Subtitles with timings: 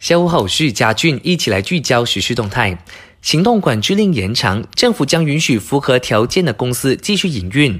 [0.00, 2.82] 下午好，我是嘉俊，一起来聚焦时事动态。
[3.20, 7.78] 行动管制令延长，政府将允许符合条件的公司继续营运。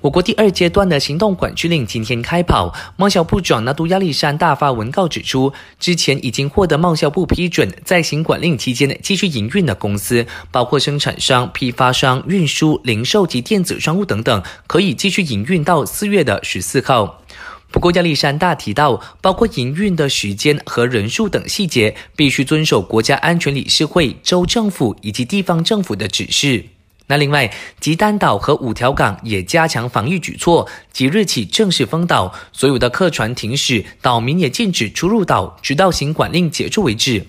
[0.00, 17.22] 我国第二阶段的行动管制令今天开跑，贸销部长纳杜亚利山大发文告指出，之前已经获得贸销部批准在行管令期间继续营运的公司，包括生产商、批发商、运输、零售及电子商务等等，可以继续营运到四月的十四号。
[17.70, 26.64] 不过，亚历山大提到，包括营运的时间和人数等细节，必须遵守国家安全理事会、州政府以及地方政府的指示。
[27.08, 37.26] 那另外，吉丹岛和五条港也加强防御举措，即日起正式封岛，所有的客船停驶，岛民也禁止出入岛，直到行管令结束为止。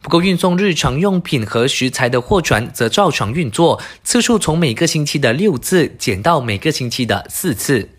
[0.00, 7.97] 不过，运送日常用品和食材的货船则照常运作，次数从每个星期的六次减到每个星期的四次。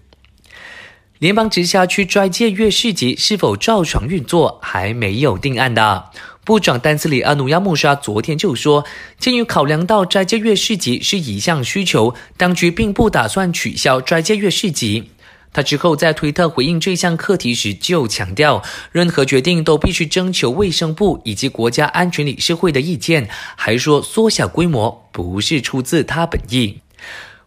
[1.20, 6.12] 联邦直辖区斋戒月市集是否照常运作，还没有定案的。
[6.46, 8.86] 部长丹斯里阿努亚穆沙昨天就说，
[9.20, 15.10] 鉴于考量到斋戒月市集是一项需求，当局并不打算取消斋戒月市集。
[15.52, 18.64] 他之后在推特回应这项课题时就强调，
[18.94, 26.80] 任何决定都必须征求卫生部以及国家安全理事会的意见，还说缩小规模不是出自他本意。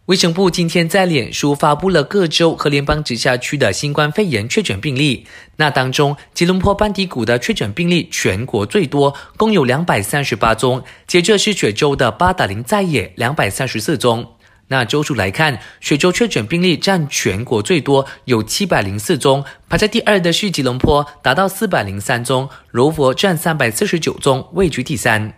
[0.07, 5.25] 卫生部今天在脸书发布了各州和联邦直辖区的新冠肺炎确诊病例。
[5.55, 10.83] 那当中，吉隆坡班迪谷的确诊病例全国最多，共有两百三十八宗。
[11.07, 14.33] 接着是雪州的巴达林在野两百三十四宗。
[14.67, 19.45] 那州数来看，雪州确诊病例占全国最多，有七百零四宗。
[19.69, 22.49] 排在第二的是吉隆坡，达到四百零三宗。
[22.71, 25.33] 柔佛占三百四十九宗，位居第三。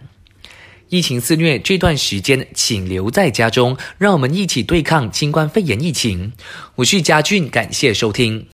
[0.96, 6.32] 疫情肆虐这段时间，请留在家中，让我们一起对抗新冠肺炎疫情。
[6.76, 8.42] 我是嘉俊，感谢收听。